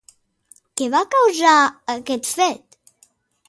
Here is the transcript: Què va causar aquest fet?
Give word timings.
Què 0.81 0.87
va 0.95 1.03
causar 1.11 1.53
aquest 1.99 2.33
fet? 2.43 2.83